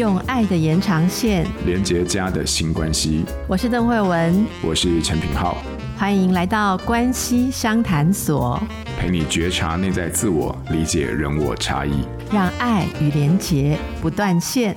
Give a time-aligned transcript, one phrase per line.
[0.00, 1.46] 用爱的延长线。
[1.66, 3.22] 连接家的新关系。
[3.46, 5.58] 我是邓慧文，我是陈品浩，
[5.94, 8.58] 欢迎来到关系商谈所，
[8.98, 14.74] 陪你觉察内在自我，理解人我差异，让爱与连结不断线。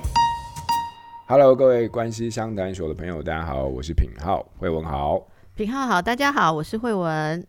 [1.26, 5.22] Hello，各位关系相谈所的朋友，大家好，我是品浩，慧文好，
[5.54, 7.46] 品浩好，大家好，我是慧文。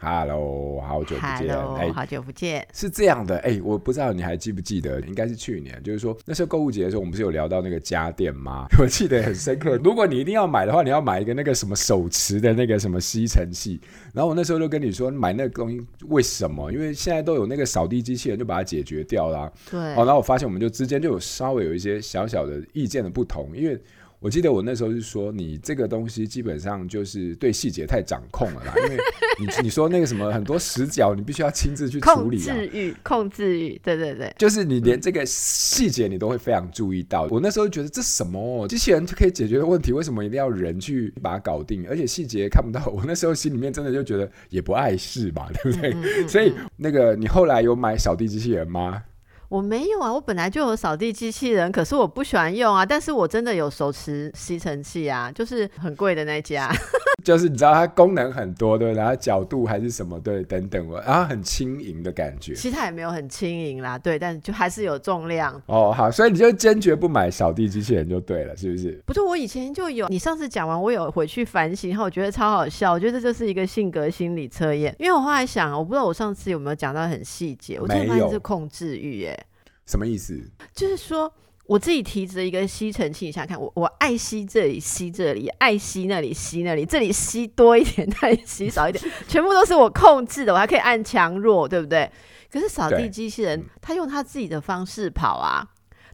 [0.00, 1.48] Hello，好久不见。
[1.48, 2.64] Hello，欸、好久不见。
[2.72, 8.66] 是这样的，哎、欸，我不知道你还记不记得，应该是去年，就是说那时候购物节的时候，我们不是有聊到那个家电吗？
[8.78, 9.76] 我记得很深刻。
[9.82, 13.80] 如果你一定要买的话，你要买一个那个什么手持的那个什么吸尘器。
[14.14, 16.70] 然后我那时候就跟你说，买那个东西为什么？
[16.70, 19.52] 因为现在都有那个扫地机器人，就把它解决掉了。
[19.68, 19.80] 对。
[19.94, 23.76] 哦，然后我发现我们就之间就有稍微有一些小小的意见的不同，因为。
[24.20, 28.96] 我记得我那时候是说，你这个东西基本上就是对细节太掌控了啦，因为
[29.38, 32.54] 你你说那个什么很多死角，你必须要亲自去处理啊。
[32.54, 37.28] 控制欲，控制欲，对对对，就是你连这个细节你都会非常注意到。
[37.30, 41.86] 我那时候觉得这什么机器人就可以解决的问题，为什么一定要人去把它搞定？
[41.88, 45.90] 而且细节看不到，我那时候心里面真的就觉得也不碍事吧，对不对？
[45.90, 46.28] 嗯嗯嗯嗯。
[46.28, 49.00] 所以那个你后来有买扫地机器人吗？
[49.48, 52.84] 我没有啊，我本来就有扫地机器人，可是我不喜欢用啊。
[52.84, 56.70] 但是我真的有手持吸尘器啊，就是很贵的那家。
[57.24, 62.54] 就是你知道它功能很多，对，然后角度还是什么，对，等等，然后很轻盈的感觉。
[62.54, 65.60] 其实它也没有很轻盈啦，对，但就还是有重量。
[65.66, 69.02] 哦，好，所以你就坚决不买扫地机器人就对了，是不是？
[69.04, 70.08] 不是，我以前就有。
[70.08, 72.92] 你上次讲完，我有回去反省，然后我觉得超好笑。
[72.92, 79.37] 我觉得这就是一个性格心理测验，因为我后来想，我不知道我上次有没有讲到很细节，我真的发现是控制欲，耶。
[79.88, 80.38] 什么意思？
[80.74, 81.32] 就是说，
[81.64, 92.10] 我自己提着一个吸尘器，你想想看，我我爱吸这里，吸这里，爱吸那里，吸那里，这里吸多一点， 那里吸少一点， 全部都是我控制的，我还可以按强弱，对不对？
[92.52, 95.66] 可是扫地机器人，他用他自己的方式跑啊。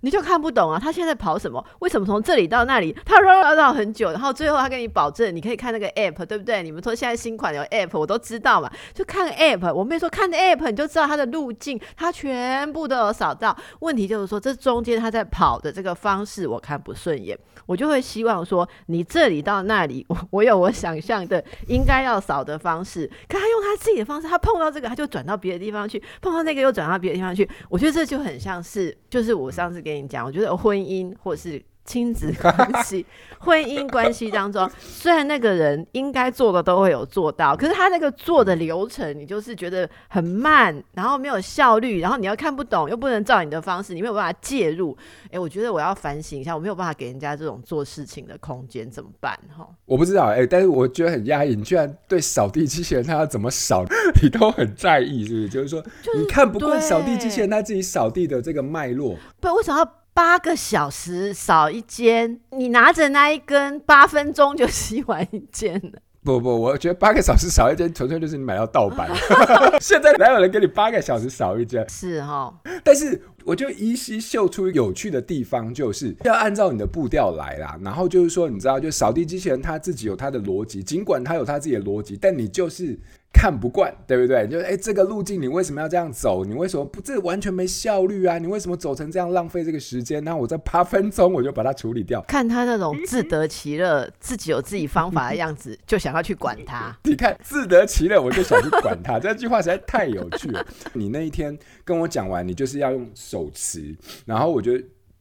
[0.04, 1.64] 你就看不懂啊，他现在跑什么？
[1.78, 6.62] 为什么从这里到那里，他绕绕绕很久，然后最后他跟你保证，你可以看那个 app，对不对？
[6.62, 9.72] 你们说现在新款有 app，我都知道嘛，就看 app。
[9.72, 13.56] 我妹说看 app，你就知道它的路径，它全部都有扫到。
[13.78, 27.48] 问题就是说，这中间他在跑的这个方式我看不顺眼，我就会希望说，你这里到那里， 我我有我想象的应该要扫的方式，可他用他自己的方式，他碰到这个他就转到别的地方去，碰到那个又转到别的地方去。
[27.68, 29.84] 我觉得这就很像是，就是我上次。
[29.84, 33.04] 跟你讲，我觉得婚姻或是亲子关系、
[33.38, 44.96] 婚姻关系当中，虽然那个人应该做的都会有做到，可是他那个做的流程，你就是觉得很慢，然后没有效率，然后你要看不懂，又不能照你的方式，你没有办法介入。
[45.24, 49.38] 哎、欸，我觉得我要反省一下，我没有办法给人家这种做事情的空间，怎么办？
[49.56, 51.54] 哈，我不知道，哎、欸，但是我觉得很压抑。
[51.54, 53.84] 你居然对扫地机器人他要怎么扫，
[54.22, 55.48] 你都很在意，是不是？
[55.50, 60.03] 就是说，就是、你看不惯扫地机器人他自己扫地的这个脉络，不，为什么要？
[60.14, 66.00] 八个小时扫一间，你拿着那一根，八分钟就洗完一间了。
[66.22, 69.10] 不不，我觉得八个小时扫一间，纯粹就是你买到盗版。
[69.80, 71.84] 现在哪有人给你八个小时扫一间？
[71.90, 72.54] 是哈。
[72.84, 77.76] 但是我就依稀嗅出有趣的地方，就是要按照你的步调来啦。
[77.82, 82.96] 然后就是说，你知道，就扫地机器人它自己有它的逻辑，尽管它有它自己的逻辑，但你就是。
[83.34, 84.46] 看不惯，对不对？
[84.46, 86.44] 就是哎，这个路径你为什么要这样走？
[86.44, 87.00] 你为什么不？
[87.00, 88.38] 这完全没效率啊！
[88.38, 90.22] 你为什么走成这样浪费这个时间？
[90.22, 92.22] 那我这八分钟我就把它处理掉。
[92.28, 96.96] 看他那种自得其乐、自己有自己方法的样子，就想要去管他。
[97.04, 99.18] 你看自得其乐，我就想去管他。
[99.18, 100.64] 这句话实在太有趣了。
[100.94, 104.72] 你那一天跟我讲完，你就是要用手持，然后我就。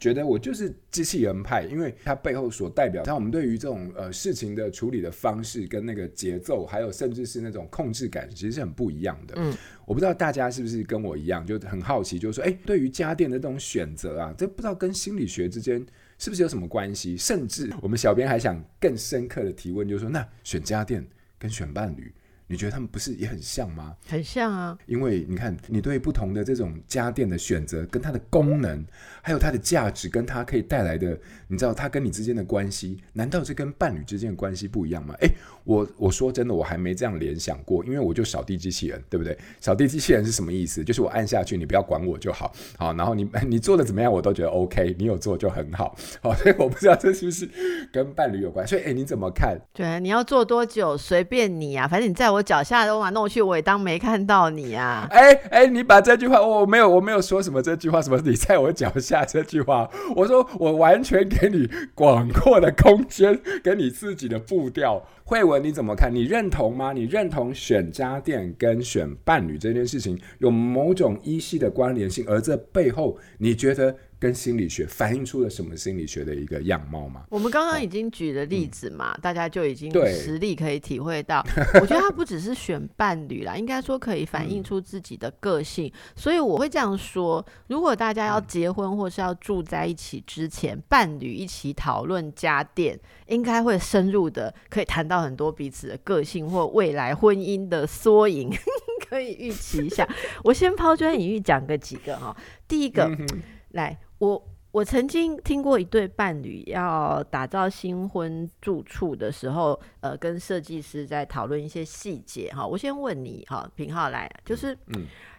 [0.03, 9.33] 觉得我就是机器人派，因为它背后所代表，像我们对于这种呃事情的处理的方式跟那个节奏，还有甚至是那种控制感，其实是很不一样的。
[9.37, 9.55] 嗯，
[9.85, 15.81] 我不知道大家是不是跟我一样，就很好奇，就是说，哎，对于家电的这种选择啊，这不知道跟心理学之间
[16.19, 17.15] 是不是有什么关系？
[17.15, 21.07] 甚至我们小编还想更深刻的提问，就是说，那选家电
[21.39, 22.13] 跟选伴侣。
[22.53, 23.95] 你觉得他们不是也很像吗？
[24.07, 28.85] 很像啊，因为你看，你对不同的这种家电的选择，跟它的功能，
[29.23, 31.17] 还有它的价值，跟它可以带来的，
[31.47, 35.15] 你知道它跟你之间的关系，难道这跟伴侣之间的关系不一样吗？
[35.21, 35.31] 诶，
[35.63, 39.35] 我我说真的，我还没这样联想过，因为我就扫地机器人，对不对？
[39.59, 40.83] 扫地机器人是什么意思？
[40.83, 47.49] 就是我按下去，你不要管我就好，好，然后你 你做的怎么样，我都觉得 OK，你有做就很好，好，所以我不知道这是不是
[47.91, 49.57] 跟伴侣有关，所以诶，你怎么看？
[49.73, 52.42] 对，你要做多久随便你啊，反正你在我。
[52.43, 55.07] 脚下弄来弄去，我也当没看到你啊！
[55.09, 65.01] 哎哎，你把这句话，我没有，我没有说什么这句话，什么你在我脚下这句话，我说我完全给你广阔的空间，给你自己的步调。
[65.25, 66.13] 慧文，你怎么看？
[66.13, 66.91] 你认同吗？
[66.91, 77.25] 你认同选家电跟选伴侣这件事情有某种依稀的关联性，而这背后你觉得跟心理学反映出了什么心理学的一个样貌吗？
[77.29, 81.45] 我们刚刚已经举了例子嘛，嗯、大家就已经实力可以体会到。
[81.81, 85.87] 我觉得他不只是选伴侣啦，应该说可以反映出自己的个性。
[85.87, 92.97] 嗯、所以我会这样说：如果大家要结婚或是要住在一起之前，嗯、伴侣一起讨论家电，
[93.27, 98.49] 应该会深入的可以谈到很多彼此的个性或未来婚姻的缩影，
[99.09, 100.07] 可以预期一下。
[100.45, 102.33] 我先抛砖引玉讲个几个哈。
[102.65, 103.27] 第一个，嗯、
[103.73, 103.97] 来。
[104.17, 104.41] 我
[104.71, 112.65] 我曾经听过一对伴侣要打造新婚住处的时候，呃，跟设计师在讨论一些细节哈。
[112.65, 114.75] 我先问你哈，平浩来，就是，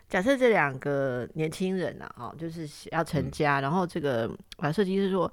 [0.09, 5.33] 假设这两个年轻人呐，哈，就是要成家，嗯、然后这个啊，设计师说，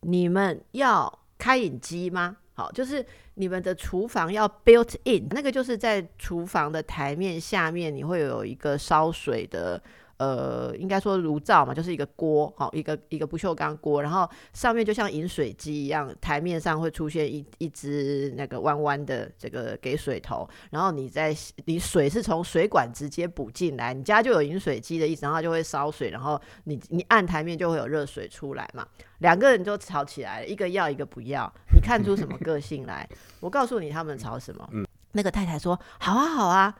[0.00, 2.36] 你们要开饮机吗？
[2.54, 3.02] 好，就是
[3.34, 9.82] 你们的厨房要 built in，那个就是在厨房的台面下面，你会有一个烧水的。
[10.22, 21.34] 呃，应该说炉灶嘛，就是一个锅，好，一个一个不锈钢锅，然后上面就像饮水机一样，台面上会出现一一只那个弯弯的这个给水头，然后你在
[21.64, 28.86] 你水是从水管直接补进来，你家就有饮水机的意思，然后就会烧水，然后你你按台面就会有热水出来嘛，
[29.18, 33.08] 两个人就吵起来了，一个要一个不要，你看出什么个性来？
[33.40, 34.68] 我告诉你他们吵什么？
[34.72, 36.72] 嗯那个太太说好啊好啊。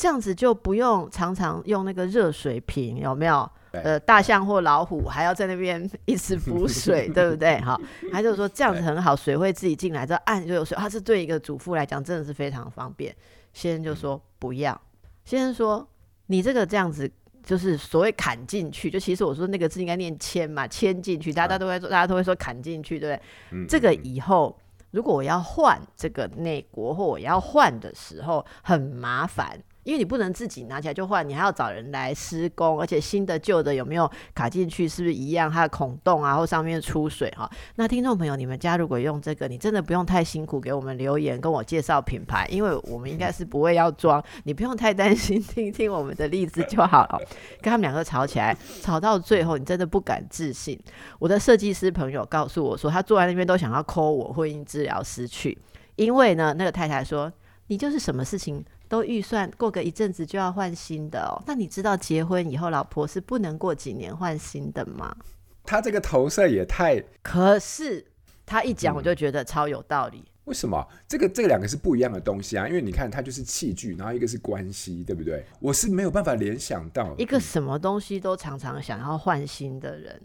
[0.00, 3.46] 这样子就不用常常用那个热水瓶，有没有？
[3.72, 7.60] 呃，大象或老虎还要在那边一直补水，对不对？
[7.60, 7.78] 好，
[8.10, 10.74] 他就说这样子很好，水会自己进来，这按就有水。
[10.78, 13.14] 他是对一个主妇来讲真的是非常方便。
[13.52, 14.80] 先生就说不要，
[15.26, 15.86] 先生说
[16.28, 17.08] 你这个这样子
[17.44, 23.66] 就是所谓砍进去，就其实我说那个字应该念牵嘛，牵进去，大家都会说，大家都会说砍进去，对不对？
[23.68, 24.58] 这个以后
[24.92, 29.62] 如果我要换这个内国或我要换的时候很麻烦。
[29.82, 35.50] 因为你不能自己拿起来就换，你还要找人来施工，而且新的旧的有没有卡进去，是不是一样？
[35.50, 37.50] 它的孔洞啊，或上面出水哈。
[37.76, 47.18] 那听众朋友，你们家如果用这个，你真的不用太辛苦，给我们留言跟我介绍品牌，因为我们应该是不会要装，你不用太担心，听听我们的例子就好了。
[47.62, 50.78] 跟他们两个吵起来，吵到最后，你真的不敢置信。
[51.18, 55.56] 我的设计师朋友告诉我说，他坐在那边都想要 call 我婚姻治疗师去，
[55.96, 57.32] 因为呢，那个太太说，
[57.68, 58.62] 你就是什么事情。
[58.90, 65.16] 都预算过个一阵子就要换新的哦，那你知道结婚以后老婆是不能过几年换新的吗？
[65.62, 67.00] 他这个投射也太……
[67.22, 68.04] 可是
[68.44, 70.18] 他一讲我就觉得超有道理。
[70.18, 70.84] 嗯，为什么？
[71.06, 75.44] 这个这个两个是不一样的东西啊，因为你看它就是器具，然后一个是关系，对不对？
[75.60, 80.20] 我是没有办法联想到一个什么东西都常常想要换新的人。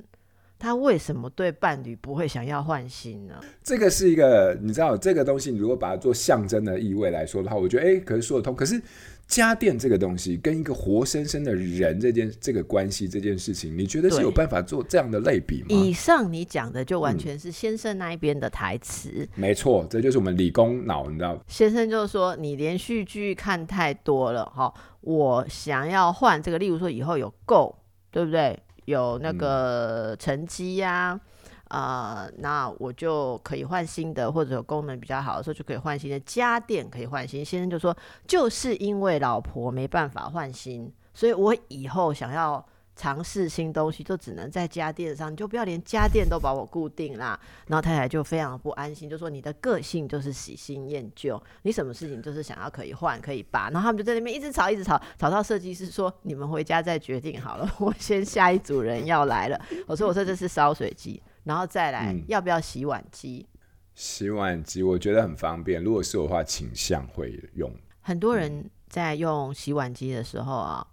[0.58, 3.36] 他为什么对伴侣不会想要换新呢？
[3.64, 8.56] 这个是一个，你知道，这个东西，你如果把它做象征的意味来说的话，我觉得，哎，可是说得通。
[8.56, 8.82] 可是
[9.28, 15.68] 家电这个东西跟一个活生生的人这件这个关系这件事情，你觉得是有办法做这样的类比吗？
[15.70, 19.10] 以上你讲的就完全是先生那一边的台词。
[19.16, 21.38] 嗯，没错，这就是我们理工脑，你知道。
[21.48, 24.72] 先生就是说，你连续剧看太多了，哈，
[25.02, 27.76] 我想要换这个，例如说以后有够，
[28.12, 28.58] 对不对？
[28.86, 31.20] 有那个成绩呀，
[31.68, 37.44] 啊、那我就可以换新的，或者功能比较好的时候就可以换新的家电，可以换新。
[37.44, 37.96] 先生就说，
[38.26, 42.66] 就是因为老婆没办法换新，所以我以后想要。
[42.96, 47.38] 尝试新东西就只能在家电上，你就不要连家电都把我固定啦。
[47.68, 53.70] 然后太太就非常不安心，就说你的个性就是喜新厌旧，你什么事情就是想要可以换可以拔。
[53.70, 59.60] 然后他们就在那边一直吵一直吵，吵到设计师说你们回家再决定好了， 我先下一组人要来了。
[59.88, 63.46] 我说我说这是烧水机，然后再来、嗯、要不要洗碗机？
[63.94, 67.70] 洗碗机我觉得很方便，如果是我的话倾向会用。
[68.00, 70.88] 很多人在用洗碗机的时候啊。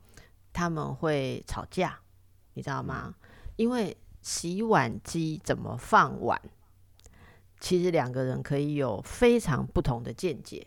[0.53, 1.99] 他们会吵架，
[2.55, 3.15] 你知道吗？
[3.57, 6.41] 因为洗碗机怎么放碗，
[7.61, 10.67] 其实两个人可以有非常不同的见解。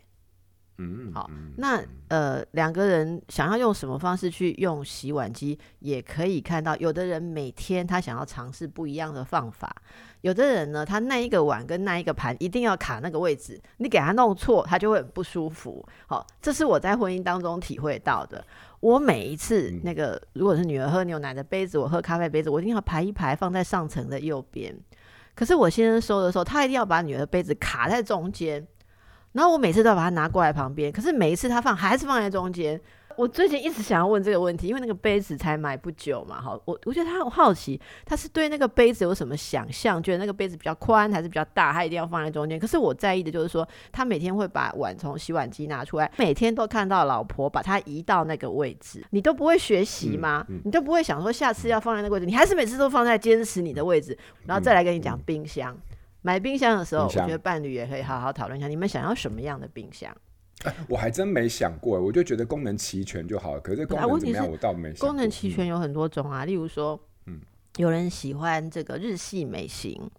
[0.78, 9.74] 嗯，好，那呃，两个人想要用什么方式去用洗碗机，也可以看到，有的人每天他想要尝试不一样的方法，
[10.20, 15.82] 有的人呢，他那一个碗跟那一个盘一定要卡那个位置，你给他弄错，他就会很不舒服。
[16.06, 18.44] 好，这是我在婚姻当中体会到的。
[18.80, 24.78] 我每一次那个，如果是女儿喝牛奶的杯子，我喝咖啡杯子，我一定要排一排放在上层的右边。
[25.34, 28.66] 可是我先生收的时候，他一定要把女儿的杯子卡在中间。
[29.36, 32.80] 然后我每次都要把它拿过来旁边，可是每一次他放还是放在中间。
[33.18, 40.02] 我最近一直想要问这个问题，因为那个杯子才买不久嘛，哈，我我觉得他很好奇，他是对那个杯子有什么想象？
[40.02, 41.70] 觉得那个杯子比较宽还是比较大？
[41.70, 42.58] 他一定要放在中间。
[42.58, 50.44] 可是我在意的就是说，他每天会把碗从洗碗机拿出来，每天都看到老婆把它移到那个位置，你都不会学习吗？
[50.48, 54.16] 嗯嗯、你都不会想说下次要放在那个位置，你还是每次都放在坚持你的位置，
[54.46, 55.76] 然后再来跟你讲冰箱。
[56.26, 60.12] 买冰箱的时候，我觉得伴侣也可以好好讨论一下，你们想要什么样的冰箱？
[60.64, 63.60] 欸、我还真没想过，我就觉得功能齐全就好了。
[63.60, 64.92] 可是功能怎么样，我倒没。
[64.94, 67.38] 功能齐全有很多种啊，嗯、例如说，嗯，
[67.76, 70.10] 有人喜欢这个日系美型，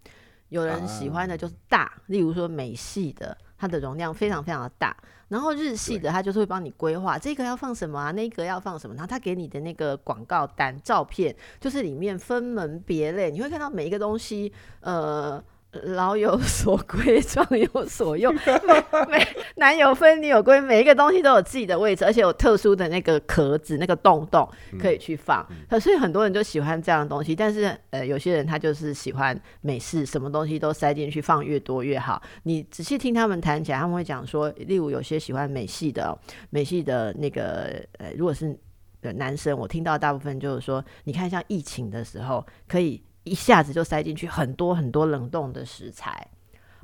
[0.48, 4.96] 有人喜欢的就是大，啊、例如说美系的，它的容量非常非常的大。
[5.28, 14.50] 然后日系的，它就是会帮你规划这个要放什么啊，那个要放什么，然后它给你的那个广告单照片，就是里面分门别类，你会看到每一个东西，
[14.80, 15.44] 呃。
[15.84, 18.34] 老有所归，壮有所用。
[19.08, 25.46] 每男有分，女有归，每一个东西都有自己的位置，而且有特殊的那个壳子、那个洞洞可以去放。
[25.68, 32.22] 可是、嗯、很多人就喜欢这样的东西，但是呃，有些人他就是喜欢美式，什么东西都塞进去，放越多越好。
[32.42, 36.18] 你仔细听他们谈起来，他们会讲说，例如有些喜欢美系的，
[36.50, 38.58] 美系的那个呃，如果是
[39.00, 43.02] 男生，我听到大部分就是说，你看像疫情的时候可以。
[43.28, 46.26] 一下子就塞进去很多很多冷冻的食材，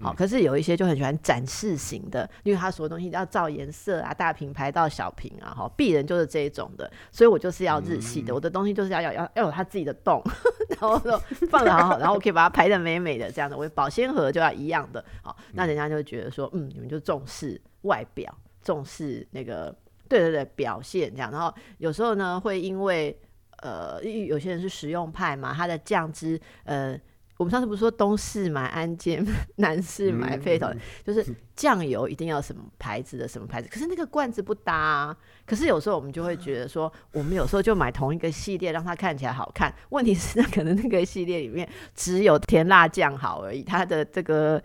[0.03, 10.23] 好，可是有一些就很喜欢展示型的，因为他所有东西要照颜色啊，大品牌到小瓶啊，哈，鄙人就是这一种的，所以我就是要日系的，我的东西就是要要要要有他自己的洞，
[10.69, 11.17] 然后说
[11.49, 19.75] 放的好好，然后我可以把它排的美美的这样的，我保鲜盒就要一样的，好，那人家就觉得说，嗯，你们就重视外表，重视那个，
[20.09, 23.17] 对对对，表现这样，然后有时候呢会因为。
[23.65, 26.95] 呃，有些人是实用派嘛，它的酱汁，呃，
[27.39, 31.25] 我们上次不是说东市买安健，南市买配头，嗯、就是
[31.57, 35.17] 酱油一定要什么牌子的什么牌子，可是那个罐子不搭啊。
[35.47, 39.75] 可是有时候我们就会觉得说，我们有时候就买同一个系列，让它看起来好看。
[39.89, 44.63] 问题是，那可能那个系列里面只有甜辣酱好而已，它的这个。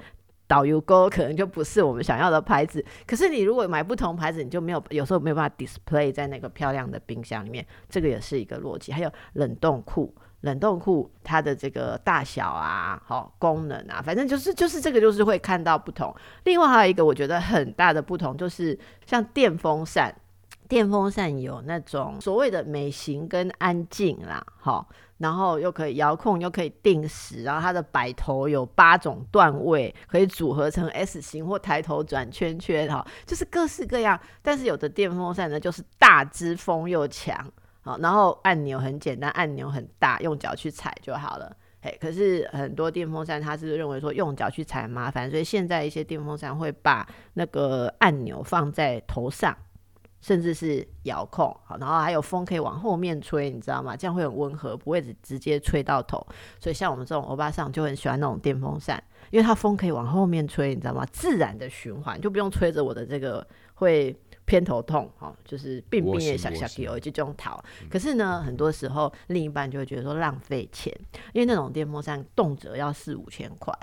[0.50, 8.92] 导游沟可能就不是我们想要的牌子，可是你如果买不同牌子，你就没有有时候没有办法 display 在那个漂亮的冰箱里面，这个也是一个逻辑。
[8.92, 16.12] 还有冷冻库，冷冻库它的这个大小啊，好、功能啊，反正就是就是这个就是会看到不同。
[16.46, 20.12] 另外还有一个我觉得很大的不同，就是像电风扇，
[20.70, 34.18] 电风扇有那种所谓的美型跟安静啦，好、然后又可以遥控，又可以定时，然后它的摆头有八种段位，可以组合成 S 型或抬头转圈圈，哈，就是各式各样。
[34.44, 37.36] 但是有的电风扇呢，就是大支风又强，
[37.82, 41.52] 好，然后按钮很简单，按钮很大，用脚去踩就好了。
[41.82, 49.58] 嘿，可是很多电风扇它是认为说用脚去踩麻烦，所以现在一些电风扇会把那个按钮放在头上。
[50.22, 53.96] 甚至是遥控，好，然后还有风可以往后面吹，你知道吗？
[53.96, 56.26] 这样会很温和，不会直直接吹到头。
[56.60, 61.06] 所以像我们这种欧巴桑就很喜欢那种电风扇，因为它风可以往后面吹，你知道吗？
[61.12, 63.46] 自然的循环，就不用吹着我的这个
[63.76, 67.64] 会偏头痛，哈，就是病病也想想有这种逃。
[67.90, 70.94] 可是呢，很多时候另一半就会觉得说浪费钱，
[71.34, 73.74] 因为那种电风扇动辄要四五千块。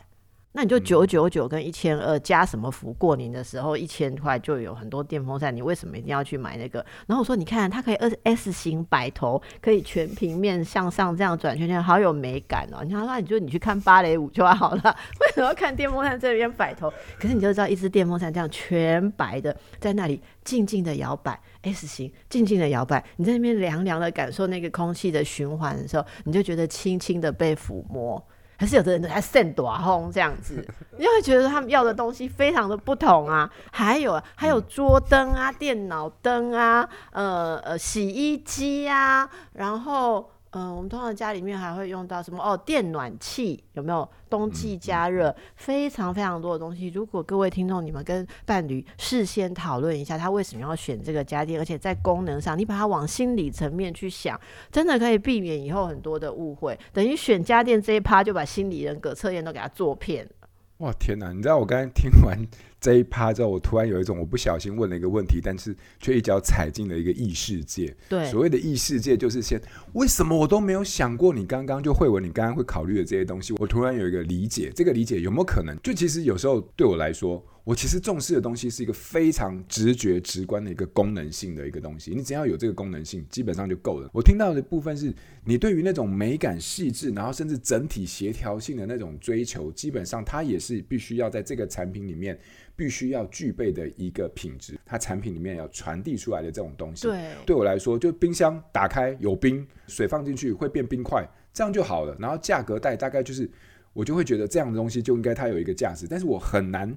[0.57, 2.91] 那你就九九九跟一千二加什么福？
[2.95, 6.79] 过年的时候一千块就有很多电风扇，你为什么一定要去买那个？
[7.07, 12.83] 然后我说，你看它可以 S 型摆头，可以全平面向上这样转圈圈，好有美感哦。
[12.83, 16.91] 你看，那你就你去看芭蕾舞就好了， 为什么要看电风扇这边摆头？
[17.21, 28.27] 可是你就知道，一只电风扇这样全白的在那里静静的摇摆 S 型，静静的摇摆，你在那边凉凉的感受那个空气的循环的时候，你就觉得轻轻的被抚摸。
[28.57, 30.67] 还是有的人还扇大风这样子，
[30.99, 33.51] 你会觉得他们要的东西非常的不同啊。
[33.73, 40.31] 还有还有桌灯啊、电脑灯啊、呃呃洗衣机啊，然后。
[40.59, 42.43] 嗯，我们通常家里面还会用到什么？
[42.43, 44.09] 哦，电暖器有没有？
[44.29, 46.89] 冬季加热，非常非常多的东西。
[46.89, 54.41] 如果各位听众你们跟伴侣事先讨论一下，他为什么要选这个家电，而且在功能上，你把它往心理层面去想，
[54.73, 56.77] 真的可以避免以后很多的误会。
[56.93, 60.29] 等于选家电这一趴，就把心理人格测验都给他做遍。
[60.78, 61.33] 哇天哪！
[61.33, 62.38] 你知道我刚才听完
[62.78, 67.97] 这一趴之后，我突然有一种我不小心问了一个问题，但是却一脚踩进了一个异世界。
[68.11, 69.59] 对，所谓的异世界就是先
[69.95, 71.33] 为什么我都没有想过？
[71.33, 74.71] 你刚刚就会文，你刚刚会考虑的这些东西，我突然有一个理解。
[74.75, 75.75] 这个理解有没有可能？
[75.83, 82.13] 就其实有时候对我来说，我其实重视的东西是一个非常直觉、直观的一个功能性的一个东西。
[82.15, 84.09] 你只要有这个功能性，基本上就够了。
[84.13, 85.13] 我听到的部分是
[85.45, 92.39] 你对于那种美感细致，然后甚至整体协调性的那种追求，基本上它也是必须要在这个产品里面
[92.77, 94.79] 必须要具备的一个品质。
[94.87, 102.17] 它产品里面要传递出来的这种东西，对，对我来说，就冰箱打开有冰，水放进去会变冰块，这样就好了。
[102.21, 103.51] 然后价格带大概就是，
[103.93, 106.97] 我就会觉得这样的东西就应该它有一个价值，但是我很难。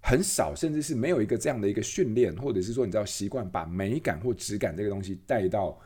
[0.00, 5.78] 很少，甚至是没有一个这样的一个训练，或者是说，你知道习惯把美感或质感这个东西带到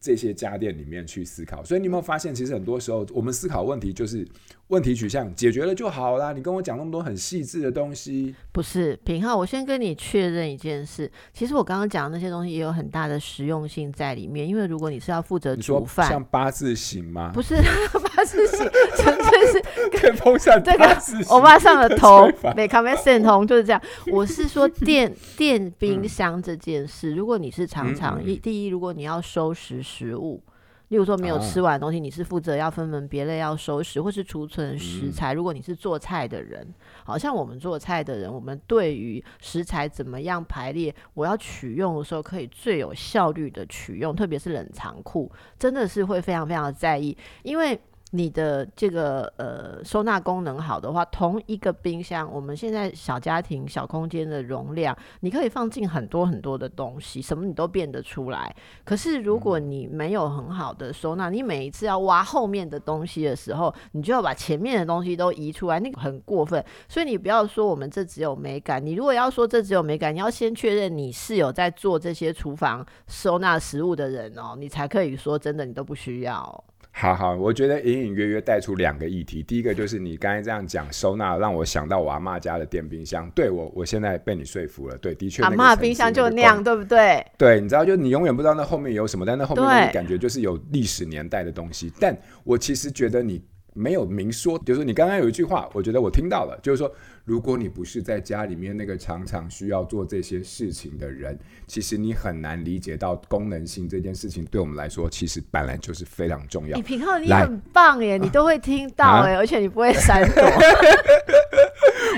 [0.00, 1.64] 这些家电里面去思考。
[1.64, 4.26] 所以你有没有发现，其实很多时候我们思考问题就是。
[4.68, 6.32] 问题取向解决了就好啦。
[6.32, 9.36] 你跟我讲那么多很细致的东西，不是平浩。
[9.36, 14.46] 我先跟你确认一件事，其实我刚刚讲的那些东西也有很大的实用性在里面。
[14.46, 17.30] 因为如果你是要负责煮饭，像八字形吗？
[17.32, 17.54] 不是
[18.16, 18.58] 八字形，
[18.96, 19.62] 纯粹是
[20.02, 23.80] 跟风扇 这个欧巴上的头，美卡梅森通就是这样。
[24.10, 30.42] 我是说电电冰箱这件事，如果你是常常一、嗯、第一，如果你要收拾食物。
[30.88, 35.32] 例如说没有吃完的东西，你是负责要分门别类要收拾，或是储存食材。
[35.32, 36.66] 如果你是做菜的人，
[37.04, 47.78] 好像我们做菜的人，我们对于食材怎么样排列，我要取用的时候可以最有效率的取用，特别是冷藏库，真的是会非常非常的在意，因为。
[48.12, 58.54] 你的这个呃收纳功能好的话，同一个冰箱，我们现在小家庭小空间的容量，你可以放进很多很多的东西，什么你都变得出来。
[58.84, 66.64] 可是如果你没有很好的收纳，你每一次要挖后面的东西的时候，你就要把前面的东西都移出来，那个很过分。
[66.88, 76.64] 所以你不要说我们这只有美感，你如果要说这只有美感，你要先确认你是有在做这些厨房收纳食物的人哦，你才可以说真的你都不需要。
[76.98, 79.42] 好好，我觉得隐隐约约带出两个议题。
[79.42, 83.30] 第一个就是你刚才这样讲收纳，让我想到我阿妈家的电冰箱。
[83.32, 84.96] 对我，我现在被你说服了。
[84.96, 87.22] 对，的确，阿妈冰箱就那样，对不对？
[87.36, 91.92] 对，你知道，就你永远不知道那后面有什么，但那后面那感觉就是有历史年代的东西。
[92.00, 93.44] 但我其实觉得你。
[93.76, 96.90] 没有明说，就是说你刚刚有一句话，我觉得我听到了，就是说，
[97.24, 106.76] 如果你不是在家里面那个常常需要做这些事情的人，其实你很难理解到功能性这件事情对我们来说，其实本来就是非常重要。
[106.76, 110.42] 你品皓，你很棒耶，你都会听到哎，而且你不会闪躲。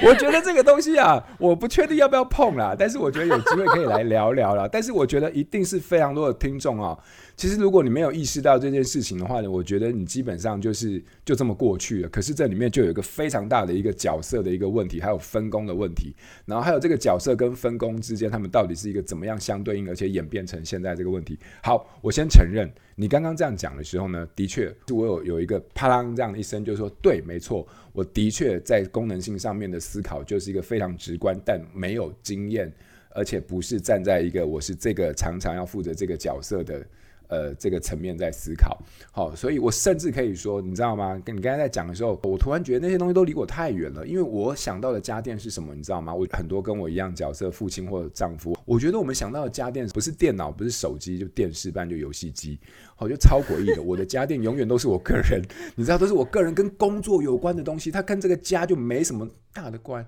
[0.04, 4.68] 我觉得这个东西啊，我不确定要不要碰啦，但是我觉得有机会可以来聊聊啦。
[4.70, 6.96] 但是我觉得一定是非常多的听众啊。
[7.38, 12.08] 其实，如果你没有意识到这件事情的话呢，我觉得你基本上就是就这么过去了。
[12.08, 16.12] 可是这里面就有一个非常大的一个角色的一个问题，还有分工的问题，
[16.46, 21.38] 然后还有这个角色跟分工之间，他们到底是一个怎么样相对应，而且演变成现在这个问题。
[21.62, 32.72] 好，我先承认，你刚刚这样讲的时候呢，的确是我有有一个啪啷这样的一声，就是说对，没错，我的确在功能性上面的思考就是一个非常直观，但没有经验，
[33.10, 36.84] 而且不是站在一个我是这个常常要负责这个角色的。
[37.28, 38.76] 呃，这个层面在思考，
[39.12, 41.20] 好，所以我甚至可以说，你知道吗？
[41.24, 46.14] 跟你刚才在讲的时候，我突然觉得那些东西都离我太远了，因为我想到的家电是什么，你知道吗？
[46.14, 52.58] 我很多跟我一样角色，父亲或者丈夫，我觉得我们想到的家电不是电脑，不是手机，就电视，不然就游戏机，
[52.96, 53.82] 好，就超诡异的。
[53.84, 55.42] 我的家电永远都是我个人，
[55.76, 60.06] 你知道，都是我个人跟工作有关的东西，它跟这个家就没什么大的关。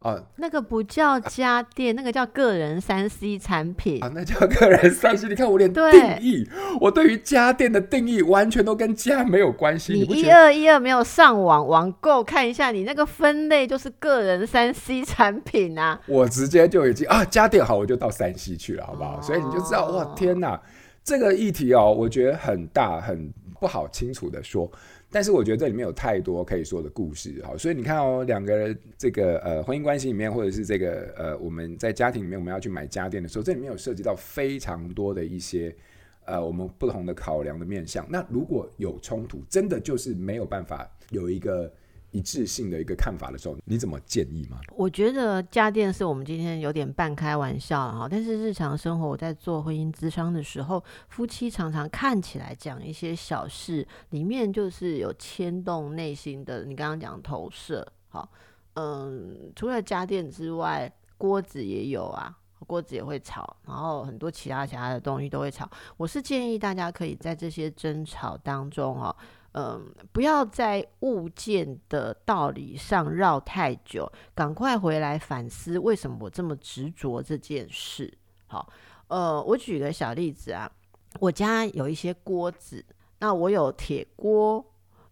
[0.00, 5.26] 啊，那个不叫家电，啊、那个叫个人三 C 产品啊，那叫个人三 C。
[5.28, 5.82] 你看我连定
[6.20, 9.94] 义，对我对于家电的定义完全都跟家没有关系。
[9.94, 16.00] 你一二一二没有上网网购看一下，你那个分类就是个人三 C 产品啊。
[16.06, 19.16] 我直接就已经啊，家电好，我就到三 C 去了，好不好？
[19.16, 20.60] 哦、所以你就知道，哇，天哪，
[21.02, 24.70] 这个议题哦，我觉得很大，很不好清楚的说。
[25.10, 35.74] 但是我觉得这里面有太多可以说的故事，好，所以你看哦，两个人这个呃婚姻关系里面，或者是这个呃我们在家庭里面我们要去买家电的时候，这里面有涉及到非常多的一些
[36.24, 38.06] 呃我们不同的考量的面向。
[38.10, 41.72] 那如果有冲突，真的就是没有办法有一个。
[42.10, 44.58] 一致性的一个看法的时候，你怎么建议吗？
[44.76, 56.64] 我觉得家电是我们今天有点半开玩笑哈，但是日常生活我在做婚姻咨商的时候，夫妻常常看起来讲一些小事，里面就是有牵动内心的。
[56.64, 58.28] 你刚刚讲投射，好，
[58.74, 62.34] 嗯，除了家电之外，锅子也有啊，
[62.66, 65.70] 锅子也会吵，然后很多其他其他的东西都会吵。
[65.96, 69.14] 我是建议大家可以在这些争吵当中哈。
[69.52, 78.12] 嗯，不要在物件的道理上绕太久，赶快回来反思为什么我这么执着这件事。
[78.46, 78.70] 好，
[79.08, 80.70] 呃，我举个小例子啊，
[81.20, 82.84] 我家有一些锅子，
[83.18, 84.64] 那我有铁锅，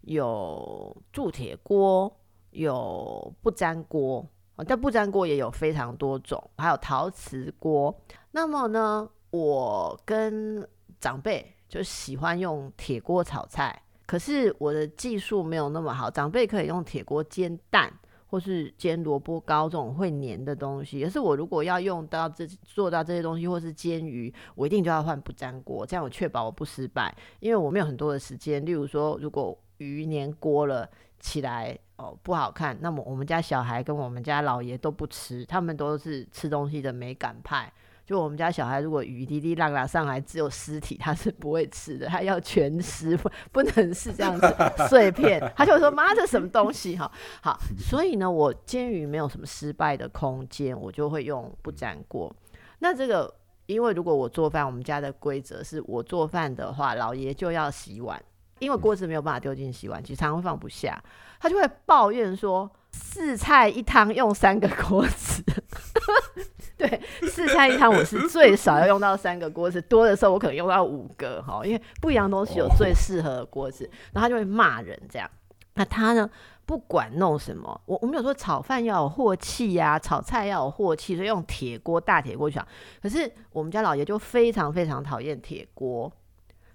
[0.03, 2.15] 有铸铁锅，
[2.51, 4.27] 有不粘锅。
[4.67, 7.95] 但不粘锅也有非常多种，还有陶瓷锅。
[8.31, 10.67] 那么呢，我跟
[10.99, 16.11] 长辈就喜欢用铁锅炒菜，可是我的技术没有那么好。
[16.11, 17.93] 长辈可以用铁锅煎蛋，
[18.29, 21.03] 或是煎萝卜糕这种会粘的东西。
[21.05, 28.65] 可是我如果要用到这做到这些东西，或是煎鱼，我一定就要换不粘锅，这样我确保我不失败，因为我没有很多的时间。
[28.65, 30.89] 例如说，如果鱼粘锅了
[31.19, 31.79] 起来。
[31.99, 32.77] 哦，不好看。
[32.83, 37.73] 那么我们家小孩跟我们家老爷都不吃，他们都是吃东西的美感派。
[38.07, 44.47] 就我们家小孩，如果鱼滴滴浪浪上来只有尸体，他是不会吃的，他要全尸，不不能是这样子
[44.89, 45.43] 碎片。
[45.57, 47.11] 他就会说：“妈，这什么东西？”哈，
[47.43, 47.59] 好。
[47.77, 52.33] 所以呢，我煎鱼没有什么失败的空间，我就会用不粘锅。
[52.79, 53.35] 那这个，
[53.67, 58.23] 因为如果我做饭，我们家的规则是我做饭的话，老爷就要洗碗。
[58.61, 61.03] 因为锅子没有办法丢进洗碗机，常常放不下，
[61.41, 65.43] 他就会抱怨说：四菜一汤用三个锅子。
[66.79, 75.31] 对，四菜一汤我是最少要用到三个锅子，多的时候我可能用到五个哈，因为不一样东西有最适合的锅子，然后他就会骂人这样。
[75.75, 76.29] 那他呢，
[76.67, 82.67] 不管弄什么，我我们有说炒饭要有镬气呀，炒菜要有镬气，所以用铁锅大铁锅去炒。
[83.03, 86.13] 可是我们家老爷就非常非常讨厌铁锅。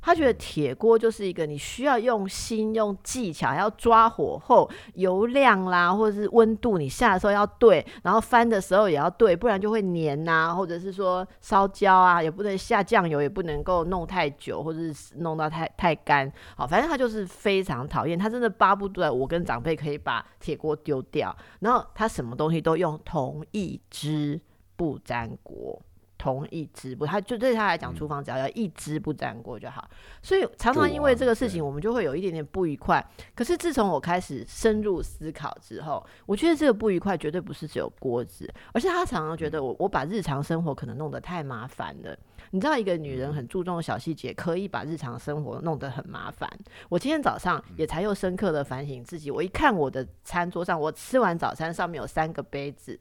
[0.02, 16.32] 他觉得铁锅就是一个你需要用心、用技巧，要抓火候、油量啦，或者是温度，你下的时候要对，然后翻的时候也要对，不然就会黏呐，或者是说烧焦啊，也不能下酱油，也不能够弄太久，或者是弄到太太干。
[16.56, 24.42] 好，反正他就是非常讨厌，他真的巴不得我跟长辈可以把铁锅丢掉，然后他什么东西都用同一支
[24.76, 25.82] 不粘锅。
[26.22, 29.90] 同一支不，他就对他来讲，厨房只要要一支不粘锅就好。
[30.22, 33.04] 所以常常因为这个事情，我们就会有一点点不愉快。
[33.34, 42.16] 可是自从我开始深入思考之后，我觉得这个不愉快绝对不是只有锅子，而是他常常觉得我我把日常生活可能弄得太麻烦了。
[42.52, 46.48] 你知道，一个女人很注重小细节，可以把日常生活弄得很麻烦。
[46.88, 49.32] 我今天早上也才又深刻的反省自己。
[49.32, 53.00] 我一看我的餐桌上，我吃完早餐上面有三个杯子。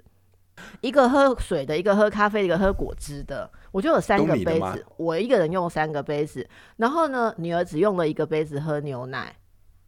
[0.81, 9.37] 一个喝水的，一个喝咖啡的，一个喝果汁的，我就有三个杯子，我一个人用三个杯子，然后呢，女儿只用了一个杯子喝牛奶，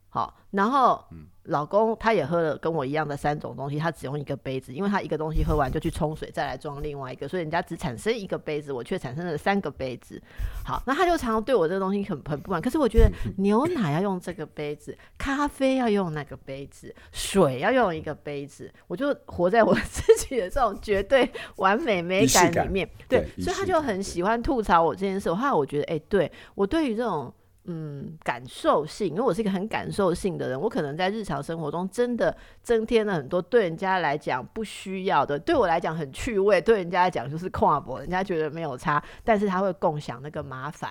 [0.09, 1.05] 好，然后。
[1.45, 10.23] 嗯老公他也喝了跟我一样的三种东西，他只用一个杯子，因为他一个东西喝完就去冲水，再来装另外一个，所以人家只产生一个杯子，我却产生了三个杯子。
[10.65, 12.63] 好，那他就常常对我这个东西很很不满。
[12.63, 13.11] 可是我觉得
[13.43, 22.89] 牛奶要用这个杯子，咖啡要用那个杯子，水要用一个杯子，我就活在我自己的这种绝对完美美感里面。
[23.09, 25.29] 对，对，所以他就很喜欢吐槽我这件事。
[25.35, 27.35] 后来我觉得，哎、欸，对我对于这种。
[27.64, 40.90] 嗯，感受性，因为我是一个很感受性的人，我可能在日常生活中真的增添了很多对人家来讲不需要的，对我来讲很趣味，对人家来讲就是跨博，人家觉得没有差，但是他会共享那个麻烦。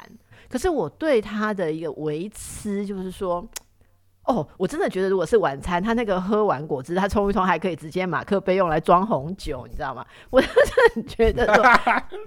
[0.49, 3.47] 可是我对他的一个维持就是说。
[4.25, 10.05] 哦，我真的觉得，如果是晚餐，他那个喝完果汁，他冲一冲还可以直接马克杯用来装红酒，你知道吗？
[10.29, 10.49] 我真
[10.93, 11.47] 的觉得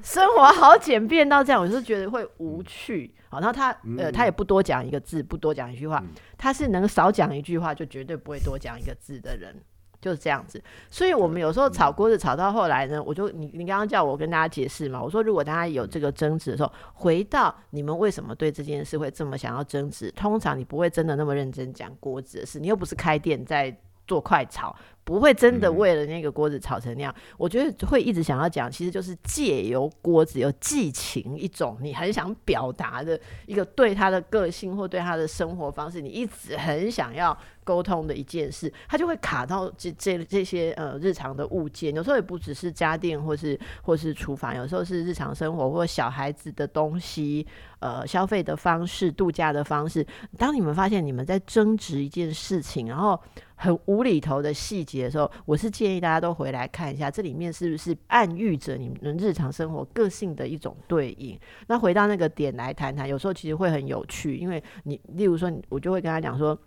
[0.03, 3.15] 生活好简便到这样，我就觉得会无趣。
[3.35, 6.03] 好，然后他呃，他也不多讲一个字，不多讲一句话，
[6.39, 9.55] 他是能少讲一句话就绝对不会多讲一个字的人。
[10.01, 20.11] 就是这样子，所以我们有时候炒锅子炒到后来呢，我就你你刚刚叫我跟大家解释嘛，我说如果大家有这个争执的时候，回到你们为什么对这件事会这么想要争执？
[20.11, 23.75] 通常你不会真的那么认真讲锅子的事，你又不是开店在
[24.07, 24.75] 做快炒。
[25.05, 47.47] 不会真的为了那个锅子炒成那样，嗯、我觉得会一直想要讲，其实就是借由锅子有寄情，一种你很想表达的一个对他的个性或对他的生活方式，你一直很想要沟通的一件事，他就会卡到这这这些呃日常的物件，有时候也不只是家电或是或是厨房，有时候是日常生活或小孩子的东西，
[47.79, 50.07] 呃消费的方式、度假的方式。
[50.39, 53.21] 当你们发现你们在争执一件事情，然后
[53.57, 61.39] 很无厘头的细节的时候，我是建议大家都回来看一下，这里面是不是暗喻着你们日常生活个性的一种对应？
[61.69, 66.59] 那回到那个点来谈谈，有时候其实会很有趣，因为你，例如说，我就会跟他讲说，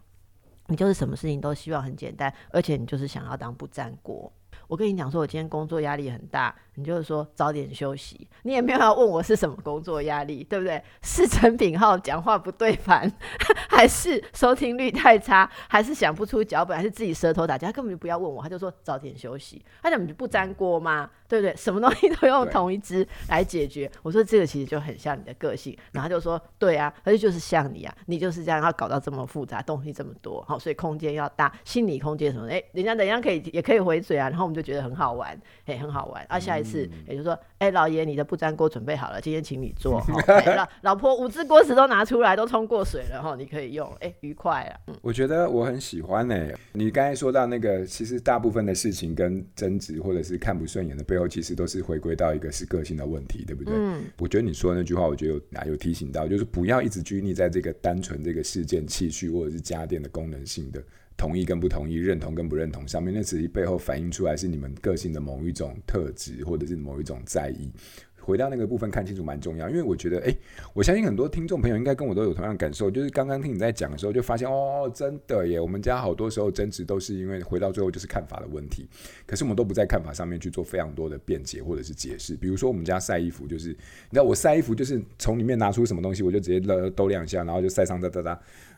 [0.68, 4.32] 你就是什么事情都希望很简单，而且你就是想要当不粘锅。
[4.68, 10.80] 我跟你讲说，我今天工作压力很大，你就是说早点休息，你也没有要问我是什么工作压力，对不对？
[11.02, 13.12] 是陈品浩讲话不对盘，
[13.68, 17.68] 还是收听率太差，还是想不出脚本，还是自己舌头打架？
[17.68, 19.66] 他根本就不要问我，他就说早点休息。
[19.82, 21.10] 他怎么就不粘锅吗？
[21.28, 21.54] 对不对？
[21.56, 23.92] 什么东西都用同一支来解决。
[24.04, 35.36] 我说这个其实就很像你的个性，然后他就说对啊，而且就是像你啊，你就是这样要搞到这么复杂，东西这么多，好，所以空间要大，心理空间什么的，哎，人家等一下可以也可以回嘴啊，然后我们就觉得很好玩，
[35.66, 36.67] 哎，很好玩啊，下一次。
[36.68, 40.00] 是，也就是说，哎、欸，老爷，你的不粘锅准备好了，今天请你做。
[40.28, 44.80] 欸、老老婆，五只锅子都拿出来，都冲过水了哈，你可以用，哎、欸，愉快啊。
[44.88, 46.56] 嗯、我觉得我很喜欢呢、欸。
[46.74, 53.74] 你刚才说到那个，其实大部分的事情跟争执或者是看不顺眼的背后，其实都是回归到一个是个性的问题，对不对？
[53.76, 54.04] 嗯。
[54.20, 60.84] 我觉得你说的那句话，我觉得有有提醒到，就是不要一直拘泥在这个单纯这个事件、器具或者是家电的功能性的。
[61.18, 67.72] 同意跟不同意，认同跟不认同，上面那其实背后反映出来是你们个性的某一种特质，或者是某一种在意。
[68.20, 70.36] 回到那个部分看清楚蛮重要，因为我觉得，哎，
[70.74, 78.86] 我相信很多听众朋友应该跟我都有同样感受，就是刚刚听你在讲的时候，就发现哦，真的耶，我们家好多时候争执都是因为回到最后就是看法的问题，
[79.26, 82.36] 可是我们都不在看法上面去做非常多的辩解或者是解释。
[82.36, 83.76] 比如说我们家晒衣服，就是你
[84.12, 88.38] 知道我晒衣服就是从里面拿出什么东西，我就直接勒抖两下，然后就晒上哒哒哒。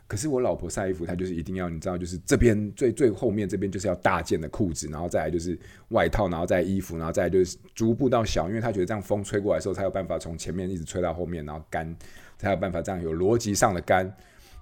[0.10, 5.56] 可是我老婆晒衣服，她就是一定要你知道，就是这边最最后面这边就是要大件的裤子，然后再来就是
[5.90, 11.96] 外套，然后再衣服，然后再来就是逐步到小，因为她觉得这样风吹过来的时候才有办法从前面一直吹到后面，然后干
[12.40, 14.12] 才有办法这样有逻辑上的干。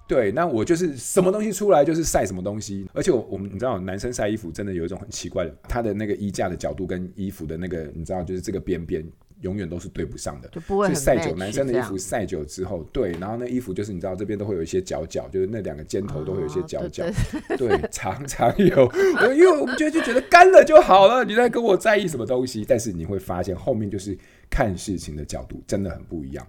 [0.06, 9.02] 对，那我就是什么东西出来就是晒什么东西，而且我们你知道，男生晒衣服真的有一种很奇怪的，他的那个衣架的角度跟衣服的那个你知道，就是这个边边。
[9.42, 11.34] 永远都是对不上的，就不会晒久。
[11.36, 17.12] 男生的衣服晒久之后，对，然后那衣服就是你知道这边都会有一些角角，就是那两个尖头都会有一些角角，哦、
[17.56, 18.84] 对，对，常常有。
[18.86, 22.64] 我因为我们觉得就觉得干了就好了，你在跟我在意什么东西？
[22.66, 24.16] 但是你会发现后面就是
[24.50, 26.46] 看事情的角度真的很不一样。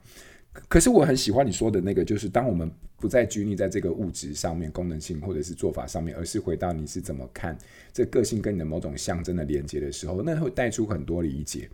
[0.68, 7.56] 可是我很喜欢你说的那个，就是当我们不再拘泥在这个物质上面、功能性或者是做法上面，而是回到你是怎么看
[7.94, 11.70] 这个性跟你的某种象征的连接的时候，那会带出很多理解。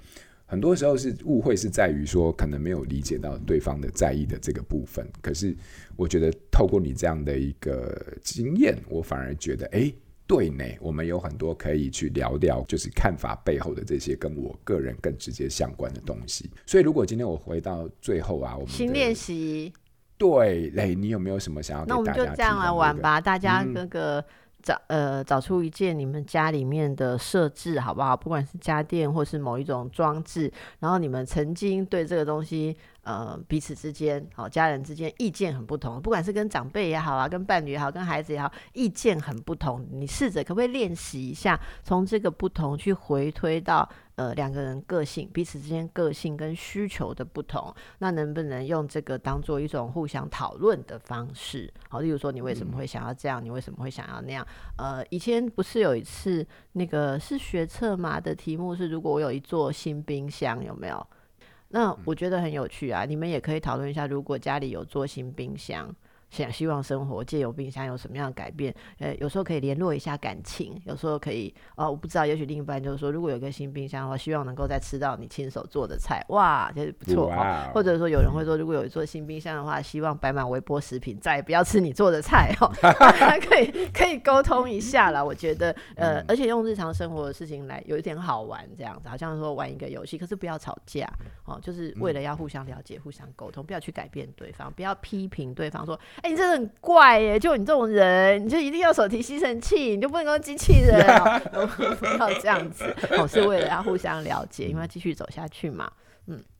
[0.48, 5.08] 很多时候是误会，是在于说可能没有理解到对方的在意的这个部分。
[5.22, 5.56] 可是
[5.96, 9.92] 我觉得透过你这样的一个经验，我反而觉得，哎，
[10.28, 16.50] 对呢，我们有很多可以去聊聊，就是看法背后的这些跟我个人更直接相关的东西。
[16.66, 19.74] 所以如果今天我回到最后啊，我们新练习，
[20.16, 22.04] 对，哎，你有没有什么想要给大家？
[22.04, 24.24] 那我们就这样来玩吧，大家那个。
[24.66, 28.18] 找呃找出一件你们家里面的设置好不好？
[28.18, 32.76] 不管是家电或是某一种装置，然后你们曾经对这个东西。
[33.06, 39.88] 呃，彼此之间，好、哦，家人之间意见很不同，不管是跟长辈也好啊，跟伴侣也好，跟孩子也好，意见很不同。
[39.92, 51.72] 你试着可不可以练习一下，从这个不同去回推到呃两个人个性，彼此之间个性跟需求的不同，那能不能用这个当做一种互相讨论的方式？
[51.90, 53.44] 好，例如说你为什么会想要这样？
[53.44, 54.46] 你为什么会想要那样？
[54.78, 61.08] 呃，以前不是有一次那个是学测嘛的题目是，如果我有一座新冰箱，有没有？
[61.70, 65.94] 那我觉得很有趣啊，你们也可以讨论一下，如果家里有座新冰箱。
[66.30, 68.74] 想希望生活借由冰箱有什么样的改变？
[69.00, 77.72] 呃，有时候可以联络一下感情，有时候可以哦，我不知道，也许另一半就是说，如果有个新冰箱的话，希望能够再吃到你亲手做的菜，哇，这、就是不错、哦。
[77.74, 82.68] 或者说有人会说，如果有一座新冰箱的话，希望摆满微波食品，再也不要吃你做的菜哦。
[83.16, 91.08] 还可以可以沟通一下啦，我觉得呃，而且用日常生活的事情来有一点好玩，这样子，好像说玩一个游戏，可是不要吵架
[91.46, 95.98] 哦，就是为了要互相了解、互相沟通，不要去改变对方，不要批评对方说。
[96.22, 97.40] 哎、你真的很怪耶！
[97.40, 101.06] 就你这种人，你就一定要手提吸尘器，你就不能够机器人，
[102.00, 102.86] 不要这样子。
[103.18, 105.92] 哦，是为了要互相了解，因为要继续走下去嘛。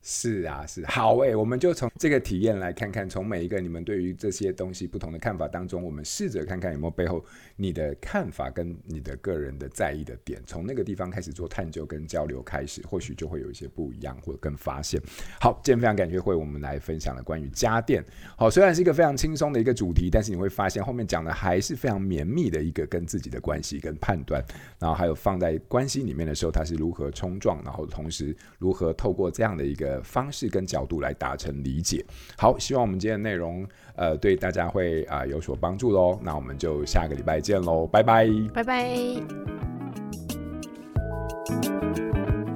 [0.08, 0.86] 是啊，是。
[0.86, 15.02] 好诶，我们就从这个体验来看看，从每一个你们对于这些东西不同的看法当中，我们试着看看有没有背后你的看法跟你的个人的在意的点，从那个地方开始做探究跟交流开始，或许就会有一些不一样或者更发现。
[15.42, 18.06] 好，今天非常感谢会我们来分享了关于家电。
[18.38, 24.40] 好，虽然是一个非常轻松的一个主题，但是你会发现后面讲的还是非常绵密的一个跟自己的关系跟判断，
[24.78, 29.95] 然后还有放在关系里面的时候，它是如何冲撞，然后同时如何透过这样的一个。
[30.02, 32.06] 方式跟角度来达成理解。
[32.38, 36.20] 好，希望我们今天的内容呃对大家会啊、呃、有所帮助喽。
[36.24, 38.96] 那我们就下个礼拜见喽，拜拜，拜拜。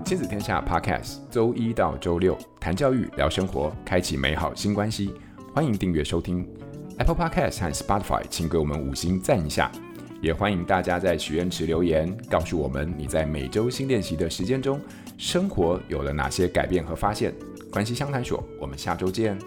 [0.05, 5.13] 亲子天下 Podcast 周一到周六谈教育聊生活，开启美好新关系。
[5.53, 6.47] 欢迎订阅收听
[6.97, 9.71] Apple Podcast 和 Spotify，请给我们五星赞一下。
[10.21, 14.81] 也欢迎大家在许愿池留言，告诉我们你在每周新练习的时间中。
[15.19, 17.35] 生活有了哪些改变和发现？
[17.69, 19.37] 关系相谈所，我们下周见。